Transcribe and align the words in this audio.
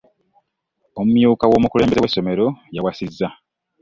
Omumyuka 0.99 1.49
w'omukulembeze 1.51 2.01
w'essomero 2.03 2.45
yawasizza. 2.75 3.27